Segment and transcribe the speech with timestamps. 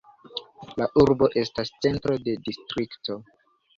[0.81, 3.19] La urbo estas centro de distrikto.